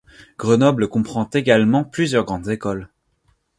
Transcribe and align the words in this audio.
Grenoble 0.39 0.87
comprend 0.89 1.29
également 1.31 1.83
plusieurs 1.83 2.25
grandes 2.25 2.49
écoles. 2.49 2.89